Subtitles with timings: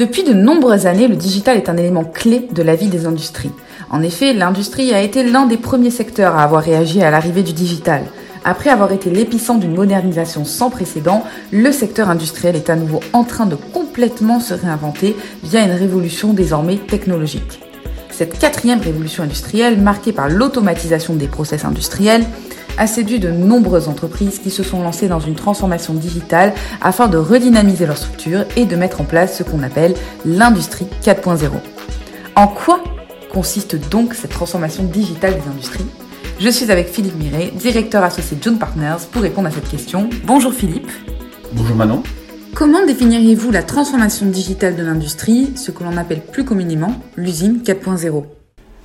[0.00, 3.50] Depuis de nombreuses années, le digital est un élément clé de la vie des industries.
[3.90, 7.52] En effet, l'industrie a été l'un des premiers secteurs à avoir réagi à l'arrivée du
[7.52, 8.04] digital.
[8.42, 13.24] Après avoir été l'épicentre d'une modernisation sans précédent, le secteur industriel est à nouveau en
[13.24, 17.60] train de complètement se réinventer via une révolution désormais technologique.
[18.10, 22.24] Cette quatrième révolution industrielle, marquée par l'automatisation des process industriels,
[22.80, 27.18] a séduit de nombreuses entreprises qui se sont lancées dans une transformation digitale afin de
[27.18, 29.94] redynamiser leur structure et de mettre en place ce qu'on appelle
[30.24, 31.50] l'industrie 4.0.
[32.36, 32.82] En quoi
[33.30, 35.84] consiste donc cette transformation digitale des industries?
[36.38, 40.08] Je suis avec Philippe Miret, directeur associé John Partners, pour répondre à cette question.
[40.24, 40.90] Bonjour Philippe.
[41.52, 42.02] Bonjour Manon.
[42.54, 48.24] Comment définiriez-vous la transformation digitale de l'industrie, ce que l'on appelle plus communément l'usine 4.0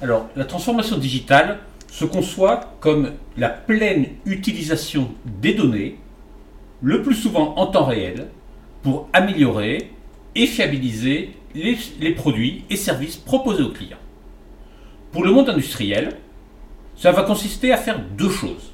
[0.01, 1.59] Alors, la transformation digitale,
[1.95, 5.97] se conçoit comme la pleine utilisation des données,
[6.81, 8.27] le plus souvent en temps réel,
[8.83, 9.91] pour améliorer
[10.35, 13.97] et fiabiliser les, produits et services proposés aux clients.
[15.13, 16.17] Pour le monde industriel,
[16.97, 18.73] ça va consister à faire deux choses.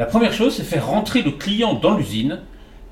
[0.00, 2.40] La première chose, c'est faire rentrer le client dans l'usine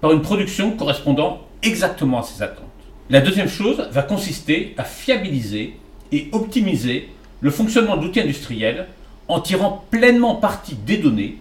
[0.01, 2.67] par une production correspondant exactement à ses attentes.
[3.11, 5.77] La deuxième chose va consister à fiabiliser
[6.13, 7.09] et optimiser
[7.41, 8.87] le fonctionnement de l'outil industriel
[9.31, 11.39] en tirant pleinement parti des données,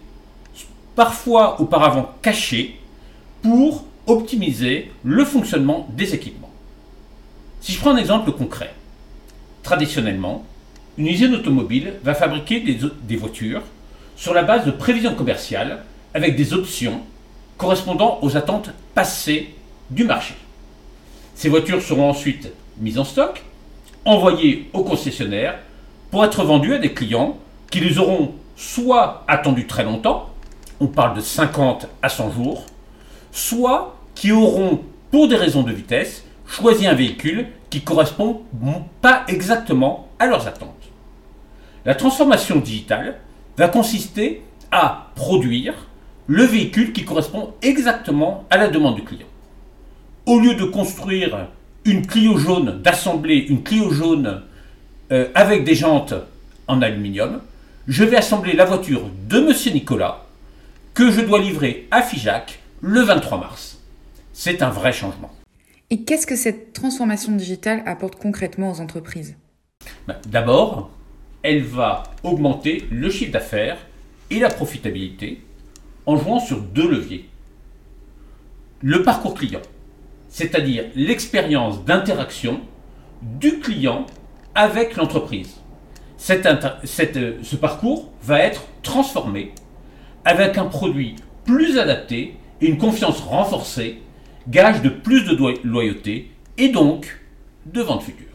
[0.95, 2.79] parfois auparavant cachées,
[3.41, 6.51] pour optimiser le fonctionnement des équipements.
[7.61, 8.73] Si je prends un exemple concret,
[9.63, 10.45] traditionnellement,
[10.97, 13.61] une usine automobile va fabriquer des, voitures
[14.15, 17.01] sur la base de prévisions commerciales avec des options
[17.57, 19.53] correspondant aux attentes passées
[19.89, 20.33] du marché.
[21.35, 23.43] Ces voitures seront ensuite mises en stock,
[24.05, 25.59] envoyées au concessionnaire
[26.11, 27.37] pour être vendues à des clients
[27.69, 30.29] qui les auront soit attendus très longtemps,
[30.79, 32.65] on parle de 50 à 100 jours,
[33.31, 38.41] soit qui auront, pour des raisons de vitesse, choisi un véhicule qui correspond
[39.01, 40.75] pas exactement à leurs attentes.
[41.85, 43.19] La transformation digitale
[43.57, 45.73] va consister à produire
[46.27, 49.27] le véhicule qui correspond exactement à la demande du client.
[50.25, 51.47] Au lieu de construire
[51.85, 54.43] une Clio jaune, d'assembler une Clio jaune
[55.11, 56.13] euh, avec des jantes
[56.67, 57.41] en aluminium,
[57.89, 60.23] je vais assembler la voiture de Monsieur Nicolas
[60.93, 63.79] que je dois livrer à Figeac le 23 mars.
[64.31, 65.31] C'est un vrai changement.
[65.89, 69.35] Et qu'est-ce que cette transformation digitale apporte concrètement aux entreprises?
[70.07, 70.91] Ben, D'abord,
[71.41, 73.79] elle va augmenter le chiffre d'affaires
[74.29, 75.41] et la profitabilité
[76.05, 77.27] en jouant sur deux leviers.
[78.83, 79.63] Le parcours client,
[80.27, 82.61] c'est-à-dire l'expérience d'interaction
[83.23, 84.05] du client
[84.53, 85.59] avec l'entreprise
[86.19, 89.53] ce parcours va être transformé
[90.25, 91.15] avec un produit
[91.45, 93.99] plus adapté et une confiance renforcée,
[94.47, 97.19] gage de plus de loyauté et donc
[97.65, 98.25] de vente future.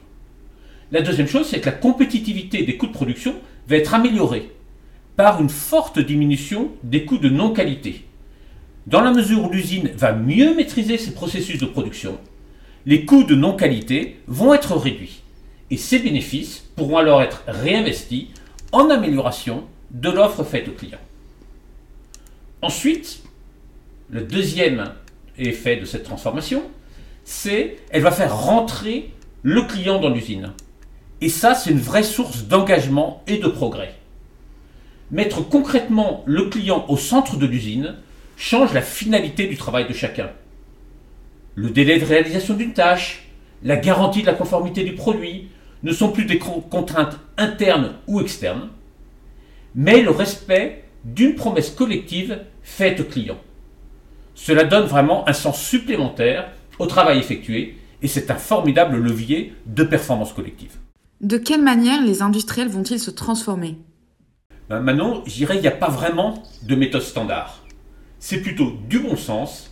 [0.91, 3.35] La deuxième chose, c'est que la compétitivité des coûts de production
[3.69, 4.51] va être améliorée
[5.17, 8.05] par une forte diminution des coûts de non-qualité.
[8.87, 12.19] Dans la mesure où l'usine va mieux maîtriser ses processus de production,
[12.87, 15.24] les coûts de non-qualité vont être réduits
[15.71, 18.31] et ces bénéfices pourront alors être réinvestis
[18.73, 20.99] en amélioration de l'offre faite aux clients.
[22.63, 23.23] Ensuite,
[24.11, 24.93] le deuxième
[25.39, 26.63] effet de cette transformation,
[27.25, 30.53] c'est elle va faire rentrer le client dans l'usine.
[31.21, 33.95] Et ça, c'est une vraie source d'engagement et de progrès.
[35.11, 37.97] Mettre concrètement le client au centre de l'usine
[38.37, 40.31] change la finalité du travail de chacun.
[41.55, 43.29] Le délai de réalisation d'une tâche,
[43.63, 45.49] la garantie de la conformité du produit,
[45.85, 48.71] ne sont plus des contraintes internes ou externes,
[49.75, 53.39] mais le respect d'une promesse collective faite au client.
[54.35, 59.85] Cela donne vraiment un sens supplémentaire au travail effectué et c'est un formidable levier de
[59.85, 60.73] performance collective.
[61.21, 63.77] De quelle manière les industriels vont-ils se transformer?
[64.69, 67.63] Ben Maintenant, j'irai, il n'y a pas vraiment de méthode standard.
[68.19, 69.71] C'est plutôt du bon sens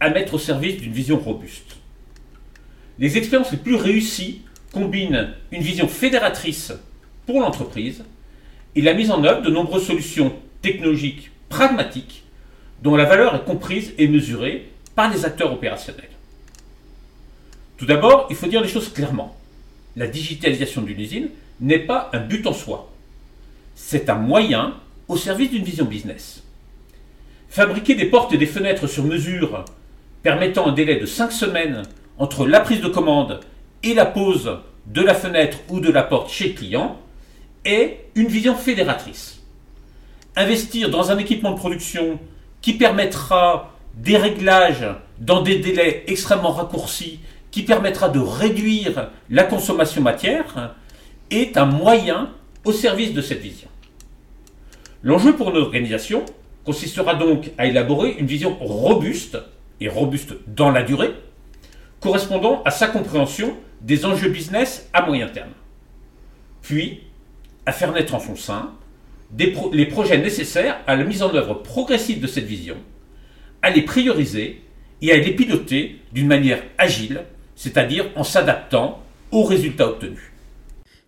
[0.00, 1.76] à mettre au service d'une vision robuste.
[2.98, 4.42] Les expériences les plus réussies
[4.74, 6.72] combine une vision fédératrice
[7.26, 8.04] pour l'entreprise
[8.74, 12.24] et la mise en œuvre de nombreuses solutions technologiques pragmatiques
[12.82, 16.10] dont la valeur est comprise et mesurée par les acteurs opérationnels.
[17.76, 19.36] Tout d'abord, il faut dire les choses clairement.
[19.96, 21.28] La digitalisation d'une usine
[21.60, 22.92] n'est pas un but en soi.
[23.76, 24.74] C'est un moyen
[25.08, 26.42] au service d'une vision business.
[27.48, 29.64] Fabriquer des portes et des fenêtres sur mesure
[30.22, 31.82] permettant un délai de 5 semaines
[32.18, 33.40] entre la prise de commande
[33.92, 36.96] la pose de la fenêtre ou de la porte chez le client
[37.64, 39.42] est une vision fédératrice.
[40.36, 42.18] Investir dans un équipement de production
[42.62, 44.86] qui permettra des réglages
[45.18, 47.20] dans des délais extrêmement raccourcis,
[47.50, 50.74] qui permettra de réduire la consommation matière
[51.30, 52.30] est un moyen
[52.64, 53.68] au service de cette vision.
[55.02, 56.24] L'enjeu pour notre organisation
[56.64, 59.38] consistera donc à élaborer une vision robuste,
[59.80, 61.14] et robuste dans la durée,
[62.00, 63.54] correspondant à sa compréhension
[63.84, 65.52] des enjeux business à moyen terme.
[66.62, 67.02] Puis,
[67.66, 68.72] à faire naître en son sein
[69.36, 72.76] les projets nécessaires à la mise en œuvre progressive de cette vision,
[73.62, 74.62] à les prioriser
[75.02, 77.24] et à les piloter d'une manière agile,
[77.56, 79.02] c'est-à-dire en s'adaptant
[79.32, 80.32] aux résultats obtenus.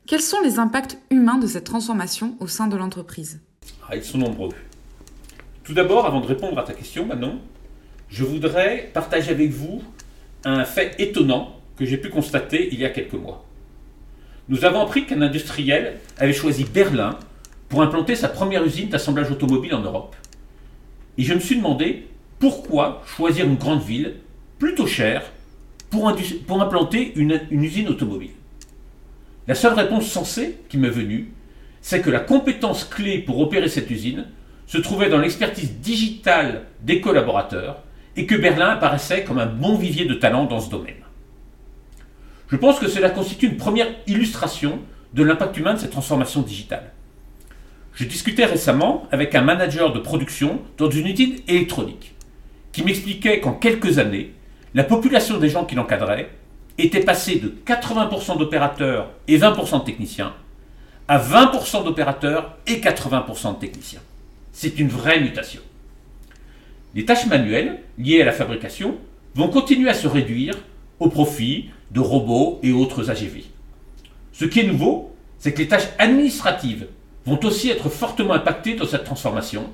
[0.07, 3.41] Quels sont les impacts humains de cette transformation au sein de l'entreprise?
[3.89, 4.51] Ah, Ils sont nombreux.
[5.65, 7.41] Tout d'abord, avant de répondre à ta question, Manon,
[8.09, 9.83] je voudrais partager avec vous
[10.45, 13.45] un fait étonnant que j'ai pu constater il y a quelques mois.
[14.49, 17.19] Nous avons appris qu'un industriel avait choisi Berlin
[17.69, 20.15] pour implanter sa première usine d'assemblage automobile en Europe.
[21.19, 22.07] Et je me suis demandé
[22.39, 24.17] pourquoi choisir une grande ville,
[24.59, 25.25] plutôt chère,
[25.91, 28.31] pour, implanter une, une usine automobile.
[29.49, 31.33] La seule réponse sensée qui m'est venue,
[31.81, 34.27] c'est que la compétence clé pour opérer cette usine
[34.67, 37.83] se trouvait dans l'expertise digitale des collaborateurs
[38.17, 41.06] et que Berlin apparaissait comme un bon vivier de talent dans ce domaine.
[42.49, 44.79] Je pense que cela constitue une première illustration
[45.15, 46.93] de l'impact humain de cette transformation digitale.
[47.95, 52.15] Je discutais récemment avec un manager de production dans une usine électronique
[52.73, 54.33] qui m'expliquait qu'en quelques années,
[54.75, 56.31] la population des gens qui l'encadraient
[56.77, 60.35] était passée de 80% d'opérateurs et 20% de techniciens
[61.09, 64.01] à 20% d'opérateurs et 80% de techniciens.
[64.53, 65.61] C'est une vraie mutation.
[66.95, 68.97] Les tâches manuelles liées à la fabrication
[69.35, 70.55] vont continuer à se réduire
[71.01, 73.45] au profit de robots et autres AGV.
[74.33, 76.89] Ce qui est nouveau, c'est que les tâches administratives
[77.25, 79.71] vont aussi être fortement impactées dans cette transformation,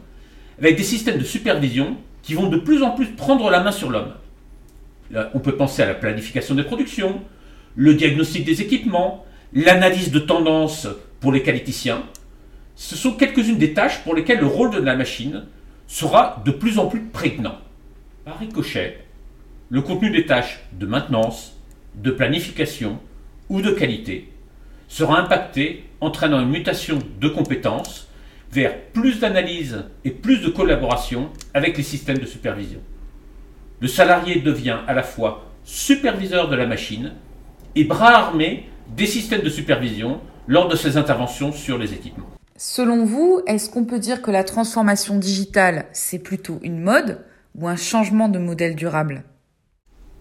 [0.59, 3.91] avec des systèmes de supervision qui vont de plus en plus prendre la main sur
[3.91, 4.15] l'homme.
[5.35, 7.21] On peut penser à la planification des productions,
[7.75, 10.89] le diagnostic des équipements, l'analyse de tendances
[11.21, 12.03] pour les qualiticiens.
[12.75, 15.45] Ce sont quelques-unes des tâches pour lesquelles le rôle de la machine
[15.87, 17.59] sera de plus en plus prégnant.
[18.25, 19.05] Par ricochet,
[19.73, 21.57] le contenu des tâches de maintenance,
[21.95, 22.99] de planification
[23.49, 24.31] ou de qualité
[24.87, 28.07] sera impacté, entraînant une mutation de compétences
[28.53, 32.81] vers plus d'analyse et plus de collaboration avec les systèmes de supervision.
[33.81, 37.13] Le salarié devient à la fois superviseur de la machine
[37.75, 42.29] et bras armé des systèmes de supervision lors de ses interventions sur les équipements.
[42.59, 47.69] Selon vous, est-ce qu'on peut dire que la transformation digitale, c'est plutôt une mode ou
[47.69, 49.25] un changement de modèle durable?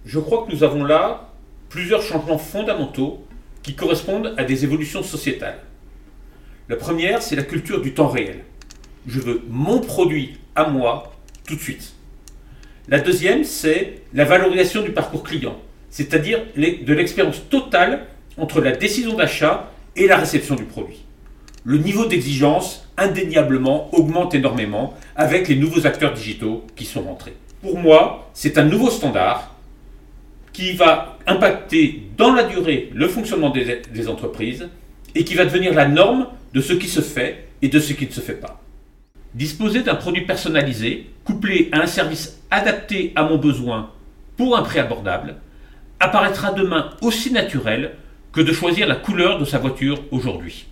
[0.06, 1.30] Je crois que nous avons là
[1.70, 3.24] plusieurs changements fondamentaux
[3.62, 5.60] qui correspondent à des évolutions sociétales.
[6.70, 8.44] La première, c'est la culture du temps réel.
[9.08, 11.14] Je veux mon produit à moi
[11.48, 11.94] tout de suite.
[12.88, 15.58] La deuxième, c'est la valorisation du parcours client,
[15.90, 18.08] c'est-à-dire de l'expérience totale
[18.38, 21.06] entre la décision d'achat et la réception du produit.
[21.64, 27.36] Le niveau d'exigence, indéniablement, augmente énormément avec les nouveaux acteurs digitaux qui sont rentrés.
[27.62, 29.54] Pour moi, c'est un nouveau standard
[30.54, 34.70] qui va impacter dans la durée le fonctionnement des, entreprises
[35.16, 38.06] et qui va devenir la norme de ce qui se fait et de ce qui
[38.06, 38.62] ne se fait pas.
[39.34, 43.92] Disposer d'un produit personnalisé, couplé à un service adapté à mon besoin
[44.36, 45.36] pour un prix abordable,
[46.00, 47.92] apparaîtra demain aussi naturel
[48.34, 50.66] que de choisir la couleur de sa voiture aujourd'hui.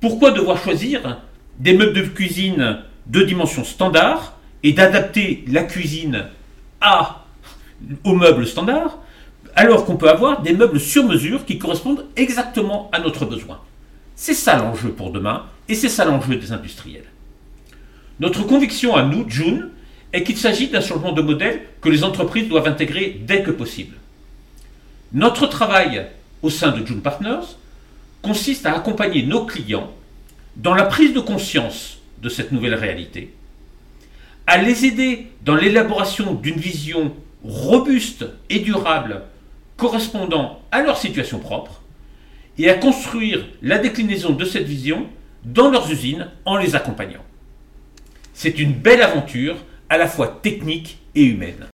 [0.00, 1.20] Pourquoi devoir choisir
[1.58, 6.26] des meubles de cuisine de dimension standard et d'adapter la cuisine
[6.80, 7.17] à,
[8.04, 8.98] aux meubles standard
[9.54, 13.60] alors qu'on peut avoir des meubles sur mesure qui correspondent exactement à notre besoin
[14.14, 17.04] C'est ça l'enjeu pour demain et c'est ça l'enjeu des industriels.
[18.20, 19.70] Notre conviction à nous, June,
[20.12, 23.96] est qu'il s'agit d'un changement de modèle que les entreprises doivent intégrer dès que possible.
[25.12, 26.06] Notre travail
[26.42, 27.56] au sein de June Partners
[28.22, 29.92] consiste à accompagner nos clients
[30.56, 33.32] dans la prise de conscience de cette nouvelle réalité,
[34.46, 37.14] à les aider dans l'élaboration d'une vision
[37.44, 39.22] robuste et durable
[39.76, 41.82] correspondant à leur situation propre,
[42.58, 45.06] et à construire la déclinaison de cette vision
[45.44, 47.22] dans leurs usines en les accompagnant.
[48.34, 49.56] C'est une belle aventure
[49.88, 51.68] à la fois technique et humaine.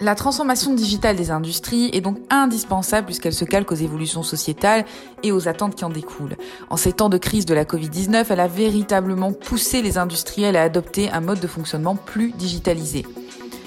[0.00, 4.84] La transformation digitale des industries est donc indispensable puisqu'elle se calque aux évolutions sociétales
[5.22, 6.36] et aux attentes qui en découlent.
[6.68, 10.62] En ces temps de crise de la Covid-19, elle a véritablement poussé les industriels à
[10.62, 13.06] adopter un mode de fonctionnement plus digitalisé.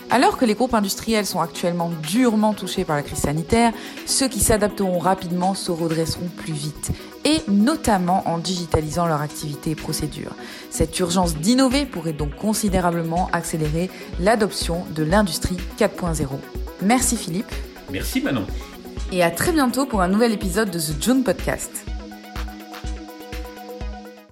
[0.10, 3.74] Alors que les groupes industriels sont actuellement durement touchés par la crise sanitaire,
[4.06, 6.92] ceux qui s'adapteront rapidement se redresseront plus vite,
[7.26, 10.34] et notamment en digitalisant leur activité et procédures.
[10.70, 16.28] Cette urgence d'innover pourrait donc considérablement accélérer l'adoption de l'industrie 4.0.
[16.82, 17.52] Merci Philippe.
[17.92, 18.46] Merci Manon.
[19.12, 21.86] Et à très bientôt pour un nouvel épisode de The June Podcast.